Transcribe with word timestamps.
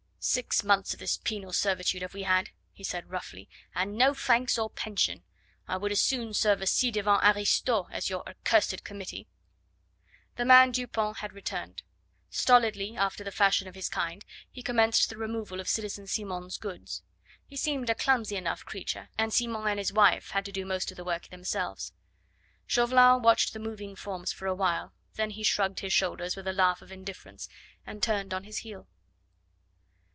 "Six 0.23 0.63
months 0.63 0.93
of 0.93 0.99
this 0.99 1.17
penal 1.17 1.51
servitude 1.51 2.03
have 2.03 2.13
we 2.13 2.21
had," 2.21 2.51
he 2.71 2.83
said 2.83 3.09
roughly, 3.09 3.49
"and 3.73 3.97
no 3.97 4.13
thanks 4.13 4.55
or 4.55 4.69
pension. 4.69 5.23
I 5.67 5.77
would 5.77 5.91
as 5.91 5.99
soon 5.99 6.35
serve 6.35 6.61
a 6.61 6.67
ci 6.67 6.91
devant 6.91 7.23
aristo 7.23 7.87
as 7.91 8.07
your 8.07 8.21
accursed 8.29 8.83
Committee." 8.83 9.27
The 10.35 10.45
man 10.45 10.71
Dupont 10.73 11.17
had 11.17 11.33
returned. 11.33 11.81
Stolidly, 12.29 12.95
after 12.95 13.23
the 13.23 13.31
fashion 13.31 13.67
of 13.67 13.73
his 13.73 13.89
kind, 13.89 14.23
he 14.47 14.61
commenced 14.61 15.09
the 15.09 15.17
removal 15.17 15.59
of 15.59 15.67
citizen 15.67 16.05
Simon's 16.05 16.59
goods. 16.59 17.01
He 17.47 17.55
seemed 17.55 17.89
a 17.89 17.95
clumsy 17.95 18.35
enough 18.35 18.63
creature, 18.63 19.09
and 19.17 19.33
Simon 19.33 19.65
and 19.69 19.79
his 19.79 19.91
wife 19.91 20.29
had 20.29 20.45
to 20.45 20.51
do 20.51 20.67
most 20.67 20.91
of 20.91 20.97
the 20.97 21.03
work 21.03 21.29
themselves. 21.29 21.93
Chauvelin 22.67 23.23
watched 23.23 23.53
the 23.53 23.59
moving 23.59 23.95
forms 23.95 24.31
for 24.31 24.45
a 24.45 24.53
while, 24.53 24.93
then 25.15 25.31
he 25.31 25.41
shrugged 25.41 25.79
his 25.79 25.93
shoulders 25.93 26.35
with 26.35 26.47
a 26.47 26.53
laugh 26.53 26.83
of 26.83 26.91
indifference, 26.91 27.49
and 27.87 28.03
turned 28.03 28.35
on 28.35 28.43
his 28.43 28.59
heel. 28.59 28.87